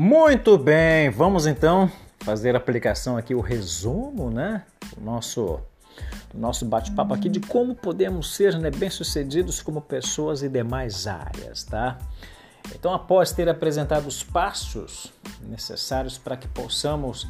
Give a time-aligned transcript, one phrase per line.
[0.00, 1.90] Muito bem, vamos então
[2.20, 4.64] fazer a aplicação aqui, o resumo, né?
[4.96, 5.58] O nosso,
[6.32, 11.64] o nosso bate-papo aqui de como podemos ser né, bem-sucedidos como pessoas e demais áreas,
[11.64, 11.98] tá?
[12.72, 17.26] Então, após ter apresentado os passos necessários para que possamos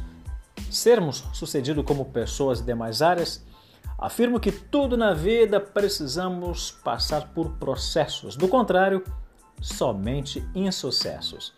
[0.69, 3.43] sermos sucedidos como pessoas e demais áreas,
[3.97, 8.35] afirmo que tudo na vida precisamos passar por processos.
[8.35, 9.03] Do contrário,
[9.59, 11.57] somente insucessos.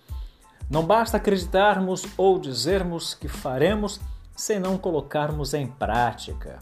[0.72, 4.00] Não basta acreditarmos ou dizermos que faremos
[4.34, 6.60] sem não colocarmos em prática.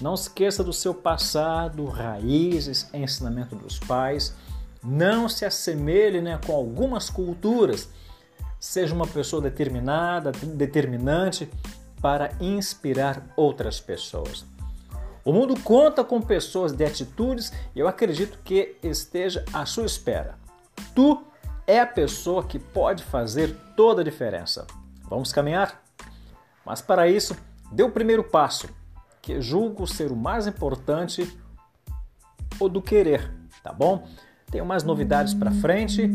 [0.00, 4.34] Não esqueça do seu passado, raízes, ensinamento dos pais.
[4.82, 7.90] Não se assemelhe né, com algumas culturas.
[8.58, 11.46] Seja uma pessoa determinada, determinante
[12.00, 14.46] para inspirar outras pessoas.
[15.22, 20.36] O mundo conta com pessoas de atitudes e eu acredito que esteja à sua espera.
[20.94, 21.22] Tu
[21.66, 24.66] é a pessoa que pode fazer toda a diferença.
[25.08, 25.82] Vamos caminhar?
[26.64, 27.36] Mas para isso,
[27.72, 28.68] dê o primeiro passo,
[29.20, 31.36] que julgo ser o mais importante,
[32.60, 33.30] o do querer,
[33.62, 34.06] tá bom?
[34.50, 36.08] Tenho mais novidades para frente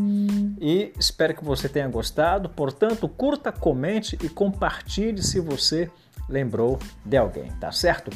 [0.58, 2.48] e espero que você tenha gostado.
[2.48, 5.90] Portanto, curta, comente e compartilhe se você
[6.28, 8.10] lembrou de alguém, tá certo?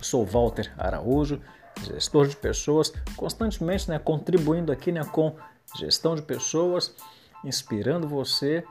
[0.00, 1.40] Sou Walter Araújo,
[1.82, 5.34] gestor de pessoas, constantemente né, contribuindo aqui né, com
[5.74, 6.94] gestão de pessoas,
[7.44, 8.64] inspirando você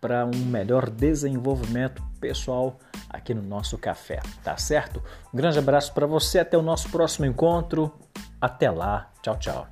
[0.00, 5.02] para um melhor desenvolvimento pessoal aqui no nosso café, tá certo?
[5.32, 7.92] Um grande abraço para você, até o nosso próximo encontro.
[8.40, 9.68] Até lá, tchau, tchau.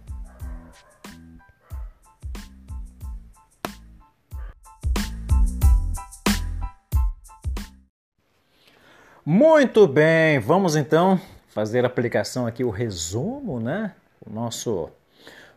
[9.24, 13.94] Muito bem, vamos então fazer a aplicação aqui, o resumo, né?
[14.24, 14.90] O nosso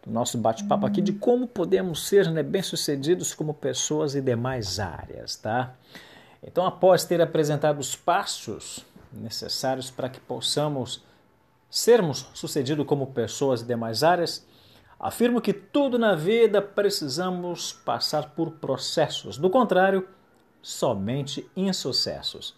[0.04, 5.36] do nosso bate-papo aqui de como podemos ser né, bem-sucedidos como pessoas e demais áreas,
[5.36, 5.76] tá?
[6.44, 11.04] Então, após ter apresentado os passos necessários para que possamos
[11.70, 14.46] sermos sucedidos como pessoas e demais áreas,
[15.00, 20.08] afirmo que tudo na vida precisamos passar por processos, do contrário,
[20.62, 22.56] somente insucessos.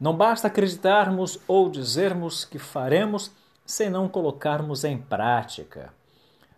[0.00, 3.30] Não basta acreditarmos ou dizermos que faremos
[3.64, 5.92] sem não colocarmos em prática.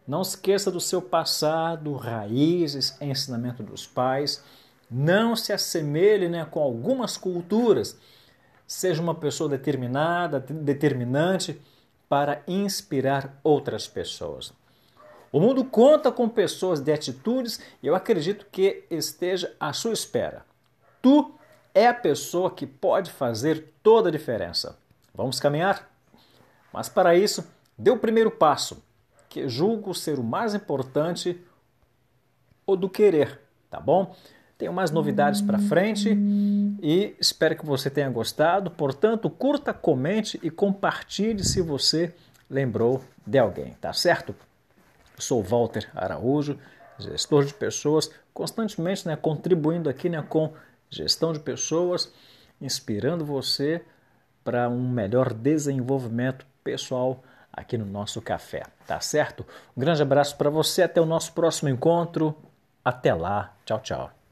[0.07, 4.45] Não esqueça do seu passado, raízes, ensinamento dos pais.
[4.91, 7.99] Não se assemelhe né, com algumas culturas.
[8.67, 11.61] Seja uma pessoa determinada, determinante
[12.07, 14.53] para inspirar outras pessoas.
[15.33, 20.45] O mundo conta com pessoas de atitudes e eu acredito que esteja à sua espera.
[21.01, 21.35] Tu
[21.75, 24.79] é a pessoa que pode fazer toda a diferença.
[25.15, 25.91] Vamos caminhar?
[26.73, 27.45] Mas para isso,
[27.77, 28.83] dê o primeiro passo
[29.35, 31.43] que julgo ser o mais importante,
[32.65, 34.15] o do querer, tá bom?
[34.57, 36.17] Tenho mais novidades para frente
[36.81, 38.71] e espero que você tenha gostado.
[38.71, 42.15] Portanto, curta, comente e compartilhe se você
[42.49, 44.37] lembrou de alguém, tá certo?
[45.19, 46.57] sou Walter Araújo,
[46.97, 50.53] gestor de pessoas, constantemente né, contribuindo aqui né, com
[50.89, 52.13] gestão de pessoas,
[52.61, 53.83] inspirando você
[54.45, 57.21] para um melhor desenvolvimento pessoal
[57.57, 59.47] aqui no nosso café, tá certo?
[59.77, 62.37] Um grande abraço para você, até o nosso próximo encontro.
[62.85, 64.24] Até lá, tchau, tchau.